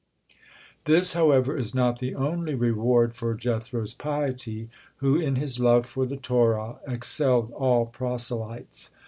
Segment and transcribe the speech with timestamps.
[0.85, 6.07] This, however, is not the only reward for Jethro's piety, who, in his love for
[6.07, 8.89] the Torah, excelled all proselytes.